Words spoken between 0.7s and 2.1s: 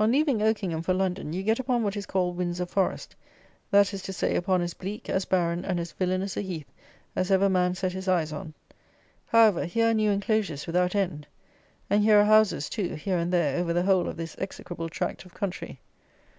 for London, you get upon what is